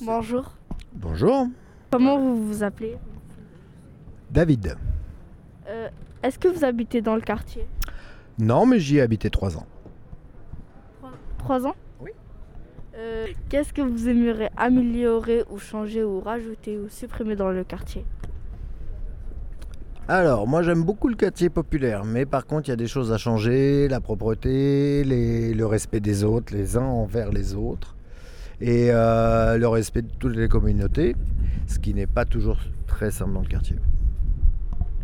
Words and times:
Bonjour. 0.00 0.52
Bonjour, 0.94 1.46
Comment 1.90 2.18
vous 2.18 2.46
vous 2.46 2.62
appelez? 2.62 2.96
David. 4.30 4.76
Euh, 5.68 5.88
Est-ce 6.22 6.38
que 6.38 6.48
vous 6.48 6.64
habitez 6.64 7.00
dans 7.00 7.14
le 7.14 7.20
quartier? 7.22 7.66
Non, 8.38 8.66
mais 8.66 8.78
j'y 8.78 8.98
ai 8.98 9.00
habité 9.00 9.30
trois 9.30 9.56
ans. 9.56 9.66
Trois 11.38 11.66
ans? 11.66 11.74
Oui. 12.00 12.10
Euh, 12.96 13.26
Qu'est-ce 13.48 13.72
que 13.72 13.80
vous 13.82 14.08
aimeriez 14.08 14.48
améliorer 14.56 15.44
ou 15.50 15.58
changer 15.58 16.04
ou 16.04 16.20
rajouter 16.20 16.76
ou 16.78 16.88
supprimer 16.88 17.36
dans 17.36 17.50
le 17.50 17.64
quartier? 17.64 18.04
Alors, 20.08 20.46
moi 20.46 20.62
j'aime 20.62 20.82
beaucoup 20.84 21.08
le 21.08 21.16
quartier 21.16 21.50
populaire, 21.50 22.04
mais 22.04 22.24
par 22.24 22.46
contre 22.46 22.68
il 22.68 22.70
y 22.70 22.72
a 22.72 22.76
des 22.76 22.86
choses 22.86 23.12
à 23.12 23.18
changer, 23.18 23.88
la 23.88 24.00
propreté, 24.00 25.04
les- 25.04 25.52
le 25.52 25.66
respect 25.66 26.00
des 26.00 26.24
autres, 26.24 26.54
les 26.54 26.78
uns 26.78 26.82
envers 26.86 27.30
les 27.30 27.54
autres, 27.54 27.94
et 28.60 28.88
euh, 28.90 29.56
le 29.56 29.68
respect 29.68 30.02
de 30.02 30.10
toutes 30.18 30.36
les 30.36 30.48
communautés, 30.48 31.14
ce 31.66 31.78
qui 31.78 31.94
n'est 31.94 32.06
pas 32.06 32.24
toujours 32.24 32.58
très 32.86 33.10
simple 33.10 33.32
dans 33.34 33.40
le 33.40 33.46
quartier. 33.46 33.76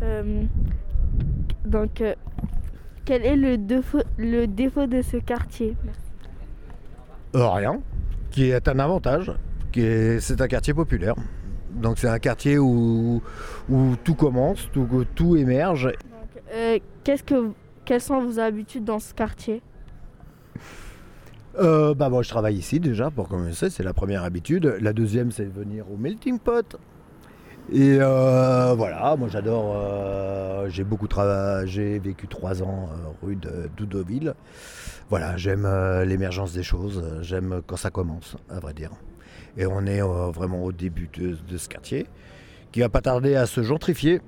Euh, 0.01 0.43
Donc, 1.65 2.01
euh, 2.01 2.13
quel 3.05 3.25
est 3.25 3.35
le 3.35 3.57
défaut, 3.57 4.01
le 4.17 4.45
défaut 4.45 4.87
de 4.87 5.01
ce 5.01 5.17
quartier? 5.17 5.75
Rien, 7.33 7.79
qui 8.31 8.49
est 8.49 8.67
un 8.67 8.79
avantage, 8.79 9.31
qui 9.71 9.81
est, 9.81 10.19
c'est 10.19 10.41
un 10.41 10.47
quartier 10.47 10.73
populaire. 10.73 11.15
Donc 11.71 11.97
c'est 11.97 12.07
un 12.07 12.19
quartier 12.19 12.57
où, 12.57 13.21
où 13.69 13.95
tout 14.03 14.15
commence, 14.15 14.69
tout, 14.71 14.87
tout 15.13 15.35
émerge. 15.35 15.91
Qu'est-ce 17.03 17.23
que, 17.23 17.51
Quelles 17.83 18.01
sont 18.01 18.21
vos 18.21 18.39
habitudes 18.39 18.85
dans 18.85 18.99
ce 18.99 19.13
quartier? 19.13 19.61
Euh, 21.57 21.93
bah 21.93 22.09
je 22.21 22.27
travaille 22.27 22.55
ici 22.55 22.81
déjà 22.81 23.09
pour 23.09 23.29
commencer, 23.29 23.69
c'est 23.69 23.83
la 23.83 23.93
première 23.93 24.23
habitude. 24.23 24.77
La 24.81 24.91
deuxième 24.91 25.31
c'est 25.31 25.45
venir 25.45 25.85
au 25.89 25.95
melting 25.95 26.37
pot. 26.37 26.75
Et 27.71 27.97
euh, 27.99 28.73
voilà, 28.75 29.15
moi 29.15 29.27
j'adore, 29.29 29.73
euh, 29.75 30.67
j'ai 30.69 30.83
beaucoup 30.83 31.07
travaillé, 31.07 31.67
j'ai 31.67 31.99
vécu 31.99 32.27
trois 32.27 32.61
ans 32.61 32.89
rue 33.23 33.35
de 33.35 33.69
Doudoville. 33.77 34.33
Voilà, 35.09 35.37
j'aime 35.37 35.67
l'émergence 36.03 36.53
des 36.53 36.63
choses, 36.63 37.03
j'aime 37.21 37.61
quand 37.65 37.77
ça 37.77 37.89
commence, 37.89 38.35
à 38.49 38.59
vrai 38.59 38.73
dire. 38.73 38.91
Et 39.57 39.65
on 39.65 39.85
est 39.85 40.01
vraiment 40.01 40.63
au 40.63 40.71
début 40.71 41.09
de, 41.17 41.37
de 41.47 41.57
ce 41.57 41.69
quartier, 41.69 42.07
qui 42.71 42.81
va 42.81 42.89
pas 42.89 43.01
tarder 43.01 43.35
à 43.35 43.45
se 43.45 43.63
gentrifier, 43.63 44.19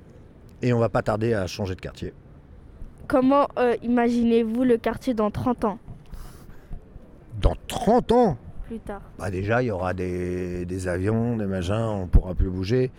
et 0.62 0.72
on 0.72 0.78
va 0.78 0.88
pas 0.88 1.02
tarder 1.02 1.34
à 1.34 1.46
changer 1.46 1.74
de 1.74 1.80
quartier. 1.80 2.12
Comment 3.06 3.48
imaginez-vous 3.82 4.64
le 4.64 4.78
quartier 4.78 5.14
dans 5.14 5.30
30 5.30 5.64
ans? 5.64 5.78
Dans 7.40 7.54
30 7.68 8.12
ans 8.12 8.38
plus 8.66 8.80
tard 8.80 9.00
Bah 9.18 9.30
déjà, 9.30 9.62
il 9.62 9.66
y 9.66 9.70
aura 9.70 9.94
des, 9.94 10.66
des 10.66 10.88
avions, 10.88 11.36
des 11.36 11.46
machins, 11.46 11.74
on 11.74 12.06
pourra 12.06 12.34
plus 12.34 12.50
bouger. 12.50 12.90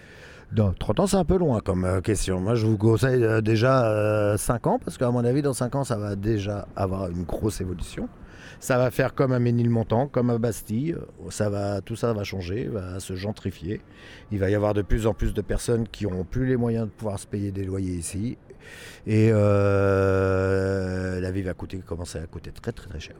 Dans 0.51 0.73
30 0.73 1.01
ans, 1.01 1.07
c'est 1.07 1.17
un 1.17 1.25
peu 1.25 1.37
loin 1.37 1.59
comme 1.59 1.85
euh, 1.85 2.01
question. 2.01 2.39
Moi, 2.39 2.55
je 2.55 2.65
vous 2.65 2.77
conseille 2.77 3.23
euh, 3.23 3.41
déjà 3.41 4.35
5 4.35 4.65
ans, 4.65 4.79
parce 4.83 4.97
qu'à 4.97 5.11
mon 5.11 5.23
avis, 5.23 5.43
dans 5.43 5.53
5 5.53 5.75
ans, 5.75 5.83
ça 5.83 5.97
va 5.97 6.15
déjà 6.15 6.67
avoir 6.75 7.09
une 7.09 7.23
grosse 7.23 7.61
évolution. 7.61 8.09
Ça 8.59 8.77
va 8.77 8.89
faire 8.91 9.13
comme 9.13 9.31
à 9.31 9.39
Ménilmontant, 9.39 10.07
comme 10.07 10.31
à 10.31 10.37
Bastille. 10.37 10.95
Ça 11.29 11.49
va, 11.49 11.81
tout 11.81 11.95
ça 11.95 12.13
va 12.13 12.23
changer, 12.23 12.67
va 12.67 12.99
se 12.99 13.13
gentrifier. 13.15 13.81
Il 14.31 14.39
va 14.39 14.49
y 14.49 14.55
avoir 14.55 14.73
de 14.73 14.81
plus 14.81 15.05
en 15.05 15.13
plus 15.13 15.33
de 15.33 15.41
personnes 15.41 15.87
qui 15.87 16.05
n'auront 16.05 16.23
plus 16.23 16.45
les 16.47 16.57
moyens 16.57 16.85
de 16.85 16.91
pouvoir 16.91 17.19
se 17.19 17.27
payer 17.27 17.51
des 17.51 17.63
loyers 17.63 17.93
ici. 17.93 18.37
Et 19.05 19.29
euh, 19.31 21.19
la 21.21 21.31
vie 21.31 21.41
va 21.43 21.53
coûter, 21.53 21.77
commencer 21.77 22.17
à 22.17 22.25
coûter 22.25 22.51
très 22.51 22.71
très 22.71 22.89
très 22.89 22.99
cher. 22.99 23.15